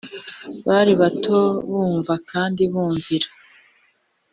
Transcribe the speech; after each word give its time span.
Bari 0.67 0.93
bato 1.01 1.39
bumva 1.69 2.13
kandi 2.31 2.61
bumvira 2.71 3.27